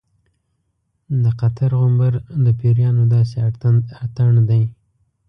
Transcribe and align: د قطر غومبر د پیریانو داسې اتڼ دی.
د 1.23 1.25
قطر 1.39 1.71
غومبر 1.79 2.13
د 2.45 2.45
پیریانو 2.59 3.03
داسې 3.13 3.37
اتڼ 4.01 4.31
دی. 4.49 4.63